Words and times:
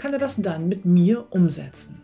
kann 0.00 0.12
er 0.14 0.18
das 0.18 0.36
dann 0.36 0.66
mit 0.66 0.86
mir 0.86 1.26
umsetzen. 1.28 2.00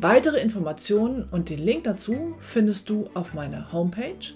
Weitere 0.00 0.40
Informationen 0.40 1.28
und 1.30 1.50
den 1.50 1.58
Link 1.58 1.84
dazu 1.84 2.36
findest 2.40 2.88
du 2.88 3.10
auf 3.12 3.34
meiner 3.34 3.70
Homepage 3.70 4.32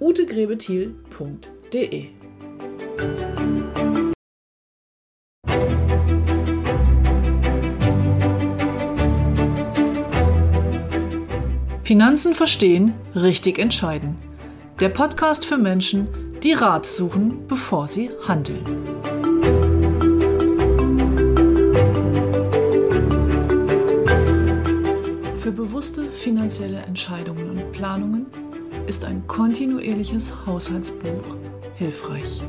utegrebethiel.de. 0.00 2.08
Finanzen 11.84 12.34
verstehen, 12.34 12.94
richtig 13.14 13.60
entscheiden. 13.60 14.16
Der 14.80 14.88
Podcast 14.88 15.44
für 15.44 15.58
Menschen, 15.58 16.08
die 16.42 16.54
Rat 16.54 16.84
suchen, 16.84 17.46
bevor 17.46 17.86
sie 17.86 18.10
handeln. 18.26 19.03
Für 25.44 25.52
bewusste 25.52 26.08
finanzielle 26.08 26.78
Entscheidungen 26.78 27.50
und 27.50 27.72
Planungen 27.72 28.24
ist 28.86 29.04
ein 29.04 29.26
kontinuierliches 29.26 30.32
Haushaltsbuch 30.46 31.36
hilfreich. 31.74 32.40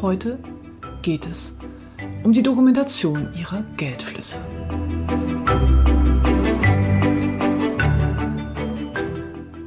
Heute 0.00 0.38
geht 1.02 1.26
es 1.26 1.58
um 2.22 2.32
die 2.32 2.44
Dokumentation 2.44 3.28
ihrer 3.36 3.64
Geldflüsse. 3.76 4.38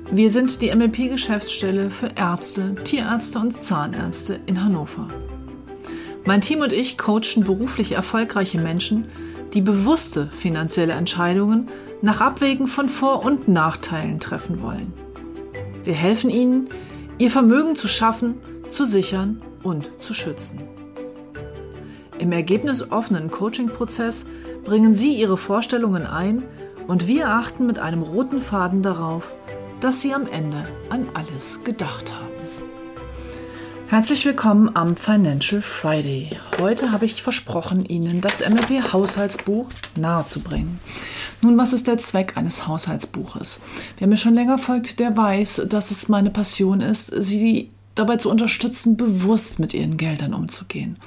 Wir 0.10 0.32
sind 0.32 0.62
die 0.62 0.74
MLP-Geschäftsstelle 0.74 1.92
für 1.92 2.12
Ärzte, 2.16 2.76
Tierärzte 2.86 3.40
und 3.40 3.62
Zahnärzte 3.62 4.40
in 4.46 4.64
Hannover. 4.64 5.10
Mein 6.24 6.40
Team 6.40 6.62
und 6.62 6.72
ich 6.72 6.98
coachen 6.98 7.44
beruflich 7.44 7.92
erfolgreiche 7.92 8.60
Menschen, 8.60 9.10
die 9.54 9.62
bewusste 9.62 10.28
finanzielle 10.28 10.94
Entscheidungen 10.94 11.70
nach 12.02 12.22
Abwägen 12.22 12.68
von 12.68 12.90
Vor- 12.90 13.24
und 13.24 13.48
Nachteilen 13.48 14.20
treffen 14.20 14.62
wollen. 14.62 14.94
Wir 15.84 15.94
helfen 15.94 16.30
ihnen, 16.30 16.70
ihr 17.18 17.32
Vermögen 17.32 17.76
zu 17.76 17.88
schaffen, 17.88 18.36
zu 18.70 18.86
sichern 18.86 19.42
und 19.64 19.92
zu 20.00 20.14
schützen. 20.14 20.60
Im 22.20 22.32
ergebnisoffenen 22.32 23.32
Coaching-Prozess 23.32 24.26
bringen 24.64 24.94
Sie 24.94 25.14
Ihre 25.14 25.38
Vorstellungen 25.38 26.06
ein 26.06 26.44
und 26.88 27.08
wir 27.08 27.30
achten 27.30 27.66
mit 27.66 27.80
einem 27.80 28.02
roten 28.02 28.42
Faden 28.42 28.82
darauf, 28.82 29.34
dass 29.80 30.02
Sie 30.02 30.14
am 30.14 30.28
Ende 30.28 30.68
an 30.90 31.08
alles 31.14 31.64
gedacht 31.64 32.14
haben. 32.14 32.37
Herzlich 33.90 34.26
willkommen 34.26 34.76
am 34.76 34.98
Financial 34.98 35.62
Friday. 35.62 36.30
Heute 36.60 36.92
habe 36.92 37.06
ich 37.06 37.24
versprochen, 37.24 37.86
Ihnen 37.86 38.20
das 38.20 38.42
MLP 38.42 38.92
Haushaltsbuch 38.92 39.70
nahezubringen. 39.96 40.82
Nun, 41.42 41.58
was 41.58 41.72
ist 41.72 41.88
der 41.88 41.98
Zweck 41.98 42.36
eines 42.36 42.68
Haushaltsbuches? 42.68 43.62
Wer 43.98 44.08
mir 44.08 44.18
schon 44.18 44.34
länger 44.34 44.58
folgt, 44.58 45.00
der 45.00 45.16
weiß, 45.16 45.68
dass 45.70 45.92
es 45.92 46.10
meine 46.10 46.32
Passion 46.32 46.82
ist, 46.82 47.14
sie 47.18 47.70
dabei 48.00 48.18
zu 48.18 48.30
unterstützen, 48.30 48.98
bewusst 48.98 49.60
mit 49.60 49.74
ihren 49.74 49.98
Geldern 49.98 50.34
umzugehen. 50.34 50.98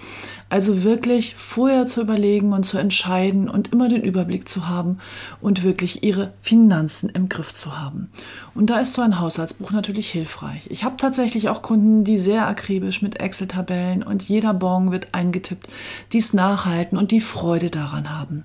Also 0.49 0.83
wirklich 0.83 1.37
vorher 1.37 1.87
zu 1.87 2.01
überlegen 2.01 2.53
und 2.53 2.65
zu 2.65 2.77
entscheiden 2.77 3.49
und 3.49 3.73
immer 3.73 3.89
den 3.89 4.03
Überblick 4.03 4.49
zu 4.49 4.69
haben 4.69 4.99
und 5.41 5.63
wirklich 5.63 6.03
ihre 6.03 6.33
Finanzen 6.43 7.09
im 7.09 7.29
Griff 7.29 7.55
zu 7.55 7.79
haben. 7.79 8.11
Und 8.53 8.69
da 8.69 8.81
ist 8.81 8.95
so 8.95 9.03
ein 9.03 9.21
Haushaltsbuch 9.21 9.71
natürlich 9.71 10.11
hilfreich. 10.11 10.67
Ich 10.69 10.83
habe 10.83 10.97
tatsächlich 10.97 11.49
auch 11.49 11.63
Kunden, 11.63 12.03
die 12.03 12.19
sehr 12.19 12.49
akribisch 12.49 13.01
mit 13.01 13.21
Excel-Tabellen 13.21 14.03
und 14.03 14.25
jeder 14.25 14.53
Bon 14.53 14.91
wird 14.91 15.11
eingetippt, 15.13 15.69
dies 16.13 16.33
nachhalten 16.33 16.99
und 16.99 17.13
die 17.13 17.21
Freude 17.21 17.71
daran 17.71 18.11
haben. 18.11 18.45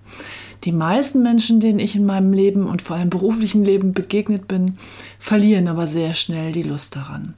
Die 0.64 0.72
meisten 0.72 1.22
Menschen, 1.22 1.60
denen 1.60 1.80
ich 1.80 1.96
in 1.96 2.06
meinem 2.06 2.34
Leben 2.34 2.68
und 2.68 2.82
vor 2.82 2.96
allem 2.96 3.10
beruflichen 3.10 3.64
Leben 3.64 3.94
begegnet 3.94 4.48
bin, 4.48 4.78
verlieren 5.20 5.68
aber 5.68 5.86
sehr 5.86 6.14
schnell 6.16 6.52
die 6.52 6.64
Lust 6.64 6.96
daran. 6.96 7.36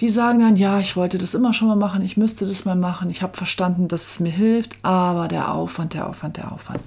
Die 0.00 0.08
sagen 0.08 0.44
dann, 0.48 0.56
ja, 0.56 0.80
ich 0.80 0.96
wollte 0.96 1.18
das 1.18 1.34
immer 1.34 1.52
schon 1.52 1.68
mal 1.68 1.76
machen, 1.76 2.02
ich 2.02 2.16
müsste 2.16 2.46
das 2.46 2.64
mal 2.64 2.74
machen, 2.74 3.10
ich 3.10 3.22
habe 3.22 3.36
verstanden, 3.36 3.86
dass 3.86 4.12
es 4.12 4.20
mir 4.20 4.32
hilft, 4.32 4.72
aber 4.82 5.28
der 5.28 5.52
Aufwand, 5.54 5.92
der 5.92 6.08
Aufwand, 6.08 6.38
der 6.38 6.52
Aufwand. 6.52 6.80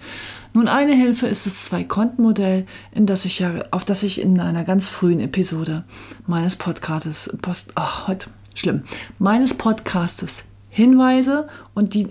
Nun, 0.54 0.68
eine 0.68 0.94
Hilfe 0.94 1.28
ist 1.28 1.46
das 1.46 1.64
Zwei-Konten-Modell, 1.64 2.66
in 2.92 3.06
das 3.06 3.24
ich 3.26 3.40
ja, 3.40 3.52
auf 3.70 3.86
das 3.86 4.02
ich 4.02 4.20
in 4.20 4.40
einer 4.40 4.64
ganz 4.64 4.90
frühen 4.90 5.20
Episode 5.20 5.86
meines 6.26 6.56
Podcastes, 6.56 7.38
Post, 7.42 7.74
ach, 7.76 8.08
heute, 8.08 8.30
schlimm, 8.56 8.82
meines 9.20 9.54
Podcastes 9.54 10.44
hinweise 10.70 11.48
und 11.76 11.94
die 11.94 12.08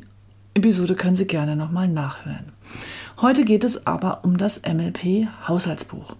Episode 0.54 0.94
können 0.94 1.16
Sie 1.16 1.26
gerne 1.26 1.56
nochmal 1.56 1.88
nachhören. 1.88 2.52
Heute 3.22 3.44
geht 3.44 3.64
es 3.64 3.86
aber 3.86 4.20
um 4.24 4.38
das 4.38 4.62
MLP 4.62 5.28
Haushaltsbuch. 5.46 6.16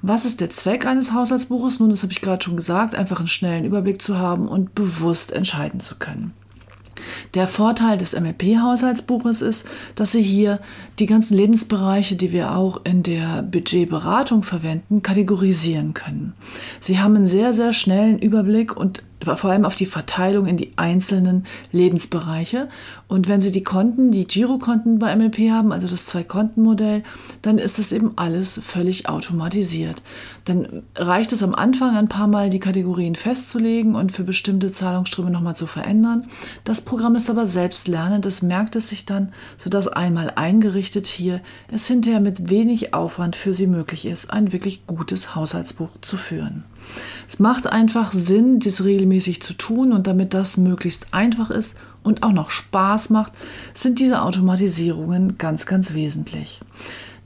Was 0.00 0.24
ist 0.24 0.40
der 0.40 0.48
Zweck 0.48 0.86
eines 0.86 1.12
Haushaltsbuches? 1.12 1.78
Nun, 1.78 1.90
das 1.90 2.02
habe 2.02 2.12
ich 2.12 2.22
gerade 2.22 2.42
schon 2.42 2.56
gesagt, 2.56 2.94
einfach 2.94 3.18
einen 3.18 3.28
schnellen 3.28 3.66
Überblick 3.66 4.00
zu 4.00 4.16
haben 4.16 4.48
und 4.48 4.74
bewusst 4.74 5.30
entscheiden 5.32 5.78
zu 5.78 5.96
können. 5.96 6.32
Der 7.34 7.48
Vorteil 7.48 7.98
des 7.98 8.18
MLP-Haushaltsbuches 8.18 9.42
ist, 9.42 9.66
dass 9.94 10.12
Sie 10.12 10.22
hier 10.22 10.58
die 10.98 11.06
ganzen 11.06 11.36
Lebensbereiche, 11.36 12.16
die 12.16 12.32
wir 12.32 12.56
auch 12.56 12.80
in 12.84 13.02
der 13.02 13.42
Budgetberatung 13.42 14.42
verwenden, 14.42 15.02
kategorisieren 15.02 15.92
können. 15.92 16.32
Sie 16.80 16.98
haben 16.98 17.14
einen 17.14 17.26
sehr, 17.26 17.52
sehr 17.52 17.74
schnellen 17.74 18.18
Überblick 18.18 18.74
und 18.74 19.02
vor 19.24 19.50
allem 19.50 19.64
auf 19.64 19.74
die 19.74 19.86
Verteilung 19.86 20.46
in 20.46 20.56
die 20.56 20.72
einzelnen 20.76 21.44
Lebensbereiche. 21.72 22.68
Und 23.08 23.28
wenn 23.28 23.40
Sie 23.40 23.52
die 23.52 23.62
Konten, 23.62 24.10
die 24.10 24.26
Girokonten 24.26 24.98
bei 24.98 25.14
MLP 25.14 25.50
haben, 25.50 25.72
also 25.72 25.88
das 25.88 26.06
Zwei-Konten-Modell, 26.06 27.02
dann 27.42 27.58
ist 27.58 27.78
das 27.78 27.92
eben 27.92 28.12
alles 28.16 28.60
völlig 28.62 29.08
automatisiert. 29.08 30.02
Dann 30.44 30.82
reicht 30.94 31.32
es 31.32 31.42
am 31.42 31.54
Anfang 31.54 31.96
ein 31.96 32.08
paar 32.08 32.26
Mal, 32.26 32.50
die 32.50 32.60
Kategorien 32.60 33.14
festzulegen 33.14 33.94
und 33.94 34.12
für 34.12 34.24
bestimmte 34.24 34.70
Zahlungsströme 34.70 35.30
nochmal 35.30 35.56
zu 35.56 35.66
verändern. 35.66 36.26
Das 36.64 36.82
Programm 36.82 37.16
ist 37.16 37.30
aber 37.30 37.46
selbstlernend, 37.46 38.24
das 38.24 38.42
merkt 38.42 38.76
es 38.76 38.88
sich 38.88 39.06
dann, 39.06 39.32
sodass 39.56 39.88
einmal 39.88 40.32
eingerichtet 40.36 41.06
hier 41.06 41.40
es 41.72 41.86
hinterher 41.86 42.20
mit 42.20 42.50
wenig 42.50 42.94
Aufwand 42.94 43.36
für 43.36 43.54
Sie 43.54 43.66
möglich 43.66 44.06
ist, 44.06 44.30
ein 44.30 44.52
wirklich 44.52 44.86
gutes 44.86 45.34
Haushaltsbuch 45.34 45.90
zu 46.02 46.16
führen. 46.16 46.64
Es 47.28 47.38
macht 47.38 47.66
einfach 47.66 48.12
Sinn, 48.12 48.58
dies 48.58 48.84
regelmäßig 48.84 49.42
zu 49.42 49.54
tun 49.54 49.92
und 49.92 50.06
damit 50.06 50.34
das 50.34 50.56
möglichst 50.56 51.08
einfach 51.12 51.50
ist 51.50 51.76
und 52.02 52.22
auch 52.22 52.32
noch 52.32 52.50
Spaß 52.50 53.10
macht, 53.10 53.32
sind 53.74 53.98
diese 53.98 54.22
Automatisierungen 54.22 55.38
ganz, 55.38 55.66
ganz 55.66 55.94
wesentlich. 55.94 56.60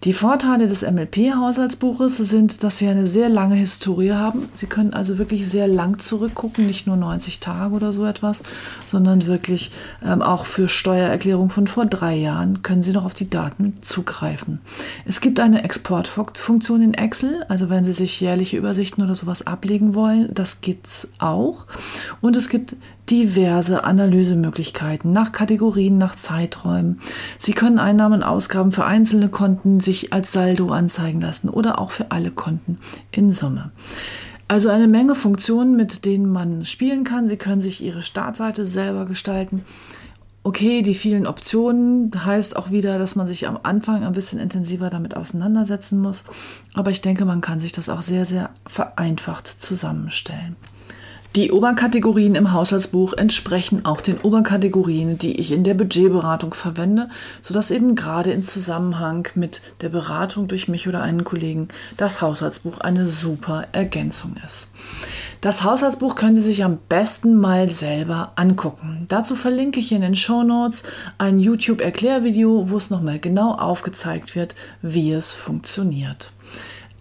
Die 0.05 0.15
Vorteile 0.15 0.67
des 0.67 0.83
MLP-Haushaltsbuches 0.83 2.17
sind, 2.17 2.65
dass 2.65 2.79
Sie 2.79 2.89
eine 2.89 3.07
sehr 3.07 3.29
lange 3.29 3.55
Historie 3.55 4.11
haben. 4.11 4.49
Sie 4.53 4.67
können 4.67 4.95
also 4.95 5.17
wirklich 5.17 5.49
sehr 5.49 5.69
lang 5.69 6.01
zurückgucken, 6.01 6.67
nicht 6.67 6.89
nur 6.89 6.97
90 6.97 7.39
Tage 7.39 7.73
oder 7.73 7.93
so 7.93 8.05
etwas, 8.05 8.43
sondern 8.85 9.27
wirklich 9.27 9.71
ähm, 10.05 10.21
auch 10.21 10.45
für 10.45 10.69
Steuererklärung 10.69 11.51
von 11.51 11.69
vor 11.69 11.87
drei 11.87 12.17
Jahren 12.17 12.65
können 12.65 12.83
Sie 12.83 12.91
noch 12.91 13.05
auf 13.05 13.15
die 13.15 13.31
Daten 13.31 13.75
zugreifen. 13.81 14.61
Es 15.05 15.21
gibt 15.21 15.39
eine 15.39 15.63
Exportfunktion 15.63 16.83
in 16.83 16.95
Excel, 16.95 17.45
also 17.49 17.71
wenn 17.71 17.85
Sie 17.85 17.93
sich 17.93 18.21
jährliche 18.21 18.57
Übersichten 18.57 19.05
oder 19.05 19.15
sowas 19.15 19.47
ablegen 19.47 19.95
wollen, 19.95 20.35
das 20.35 20.63
gibt's 20.63 21.07
auch. 21.21 21.67
Und 22.21 22.35
es 22.35 22.49
gibt 22.49 22.75
diverse 23.11 23.85
Analysemöglichkeiten 23.85 25.13
nach 25.13 25.33
Kategorien, 25.33 25.99
nach 25.99 26.17
Zeiträumen. 26.17 27.01
Sie 27.39 27.53
können 27.53 27.79
Einnahmen 27.79 28.15
und 28.15 28.23
Ausgaben 28.23 28.73
für 28.73 28.87
einzelne 28.87 29.29
Konten 29.29 29.81
sich 29.81 29.92
als 30.13 30.33
Saldo 30.33 30.71
anzeigen 30.71 31.21
lassen 31.21 31.49
oder 31.49 31.79
auch 31.79 31.91
für 31.91 32.11
alle 32.11 32.31
Konten 32.31 32.79
in 33.11 33.33
Summe. 33.33 33.71
Also 34.49 34.69
eine 34.69 34.89
Menge 34.89 35.15
Funktionen, 35.15 35.77
mit 35.77 36.05
denen 36.05 36.31
man 36.31 36.67
spielen 36.67 37.05
kann. 37.05 37.29
Sie 37.29 37.37
können 37.37 37.61
sich 37.61 37.83
Ihre 37.83 38.03
Startseite 38.03 38.67
selber 38.67 39.07
gestalten. 39.07 39.65
Okay, 40.45 40.83
die 40.83 40.95
vielen 40.95 41.27
Optionen 41.27 42.11
heißt 42.25 42.57
auch 42.57 42.71
wieder, 42.73 42.99
dass 42.99 43.15
man 43.15 43.29
sich 43.29 43.47
am 43.47 43.59
Anfang 43.63 44.05
ein 44.05 44.13
bisschen 44.13 44.41
intensiver 44.41 44.91
damit 44.91 45.17
auseinandersetzen 45.17 46.01
muss. 46.01 46.25
Aber 46.75 46.91
ich 46.91 47.01
denke, 47.01 47.25
man 47.25 47.41
kann 47.41 47.61
sich 47.61 47.73
das 47.73 47.89
auch 47.89 48.03
sehr, 48.03 48.27
sehr 48.27 48.51
vereinfacht 48.67 49.47
zusammenstellen. 49.47 50.57
Die 51.35 51.51
Oberkategorien 51.51 52.35
im 52.35 52.53
Haushaltsbuch 52.53 53.15
entsprechen 53.15 53.87
auch 53.87 54.03
den 54.03 54.19
Oberkategorien, 54.19 55.17
die 55.17 55.41
ich 55.41 55.51
in 55.51 55.65
der 55.65 55.73
Budgetberatung 55.73 56.53
verwende, 56.53 57.09
sodass 57.41 57.71
eben 57.71 57.95
gerade 57.95 58.31
in 58.33 58.45
Zusammenhang 58.45 59.27
mit 59.35 59.63
der 59.81 59.89
Beratung 59.89 60.47
durch 60.47 60.69
mich 60.69 60.89
oder 60.89 61.01
einen 61.01 61.25
Kollegen 61.25 61.69
das 61.97 62.21
Haushaltsbuch 62.21 62.81
eine 62.81 63.09
super 63.09 63.67
Ergänzung 63.73 64.37
ist. 64.45 64.69
Das 65.41 65.65
Haushaltsbuch 65.65 66.17
können 66.17 66.37
Sie 66.37 66.43
sich 66.43 66.65
am 66.65 66.79
besten 66.91 67.35
mal 67.35 67.71
selber 67.71 68.33
angucken. 68.37 69.07
Dazu 69.09 69.35
verlinke 69.35 69.81
ich 69.81 69.91
in 69.91 70.03
den 70.03 70.15
Show 70.15 70.43
Notes 70.43 70.83
ein 71.17 71.39
YouTube-Erklärvideo, 71.39 72.69
wo 72.69 72.77
es 72.77 72.91
nochmal 72.91 73.19
genau 73.19 73.55
aufgezeigt 73.55 74.37
wird, 74.37 74.55
wie 74.83 75.13
es 75.13 75.33
funktioniert. 75.33 76.31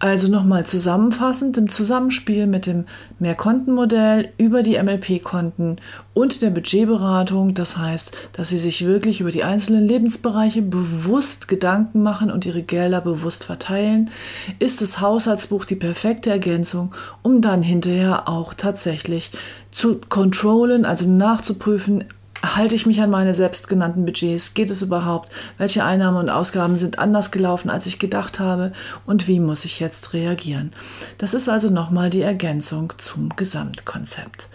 Also 0.02 0.26
nochmal 0.26 0.66
zusammenfassend 0.66 1.56
im 1.58 1.68
Zusammenspiel 1.68 2.48
mit 2.48 2.66
dem 2.66 2.86
Mehrkontenmodell 3.20 4.30
über 4.36 4.62
die 4.62 4.76
MLP-Konten 4.76 5.76
und 6.12 6.42
der 6.42 6.50
Budgetberatung. 6.50 7.54
Das 7.54 7.76
heißt, 7.76 8.30
dass 8.32 8.48
Sie 8.48 8.58
sich 8.58 8.84
wirklich 8.84 9.20
über 9.20 9.30
die 9.30 9.44
einzelnen 9.44 9.86
Lebensbereiche 9.86 10.60
bewusst 10.60 11.46
Gedanken 11.46 12.02
machen 12.02 12.32
und 12.32 12.44
Ihre 12.44 12.62
Gelder 12.62 13.00
bewusst 13.00 13.44
verteilen, 13.44 14.10
ist 14.58 14.82
das 14.82 15.00
Haushaltsbuch 15.00 15.66
die 15.66 15.76
perfekte 15.76 16.30
Ergänzung, 16.30 16.92
um 17.22 17.40
dann 17.40 17.62
hinterher 17.62 18.28
auch 18.28 18.54
tatsächlich 18.54 19.30
zu 19.70 20.00
controllen, 20.08 20.84
also 20.84 21.06
nachzuprüfen, 21.06 22.06
Halte 22.44 22.74
ich 22.74 22.86
mich 22.86 23.00
an 23.00 23.10
meine 23.10 23.34
selbstgenannten 23.34 24.04
Budgets? 24.04 24.54
Geht 24.54 24.68
es 24.68 24.82
überhaupt? 24.82 25.30
Welche 25.58 25.84
Einnahmen 25.84 26.18
und 26.18 26.28
Ausgaben 26.28 26.76
sind 26.76 26.98
anders 26.98 27.30
gelaufen, 27.30 27.70
als 27.70 27.86
ich 27.86 28.00
gedacht 28.00 28.40
habe? 28.40 28.72
Und 29.06 29.28
wie 29.28 29.38
muss 29.38 29.64
ich 29.64 29.78
jetzt 29.78 30.12
reagieren? 30.12 30.72
Das 31.18 31.34
ist 31.34 31.48
also 31.48 31.70
nochmal 31.70 32.10
die 32.10 32.22
Ergänzung 32.22 32.92
zum 32.98 33.28
Gesamtkonzept. 33.36 34.48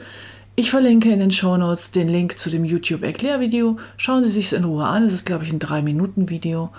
Ich 0.57 0.69
verlinke 0.69 1.11
in 1.11 1.19
den 1.19 1.31
Shownotes 1.31 1.91
den 1.91 2.09
Link 2.09 2.37
zu 2.39 2.49
dem 2.49 2.65
YouTube-Erklärvideo. 2.65 3.77
Schauen 3.95 4.23
Sie 4.23 4.31
sich 4.31 4.47
es 4.47 4.53
in 4.53 4.63
Ruhe 4.65 4.85
an. 4.85 5.03
Es 5.03 5.13
ist, 5.13 5.25
glaube 5.25 5.45
ich, 5.45 5.53
ein 5.53 5.59
3-Minuten-Video. 5.59 6.71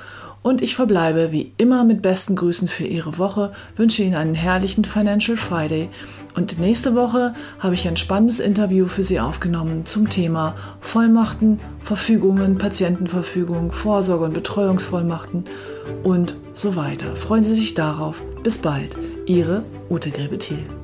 Und 0.43 0.63
ich 0.63 0.77
verbleibe 0.77 1.33
wie 1.33 1.53
immer 1.57 1.85
mit 1.85 2.01
besten 2.01 2.37
Grüßen 2.37 2.69
für 2.69 2.85
Ihre 2.85 3.19
Woche, 3.19 3.53
wünsche 3.77 4.03
Ihnen 4.03 4.15
einen 4.15 4.35
herrlichen 4.35 4.85
Financial 4.85 5.37
Friday 5.37 5.91
und 6.39 6.61
nächste 6.61 6.95
Woche 6.95 7.35
habe 7.59 7.75
ich 7.75 7.89
ein 7.89 7.97
spannendes 7.97 8.39
Interview 8.39 8.87
für 8.87 9.03
Sie 9.03 9.19
aufgenommen 9.19 9.85
zum 9.85 10.09
Thema 10.09 10.55
Vollmachten, 10.81 11.57
Verfügungen, 11.81 12.59
Patientenverfügung, 12.59 13.73
Vorsorge- 13.73 14.25
und 14.25 14.35
Betreuungsvollmachten 14.35 15.47
und 16.05 16.37
so 16.55 16.77
weiter. 16.77 17.17
Freuen 17.17 17.43
Sie 17.43 17.57
sich 17.57 17.75
darauf. 17.75 18.23
Bis 18.45 18.59
bald. 18.59 18.97
Ihre 19.27 19.65
Ute 19.91 20.13
Grebethiel. 20.13 20.78